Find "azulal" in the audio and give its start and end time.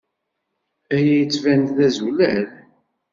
1.87-2.47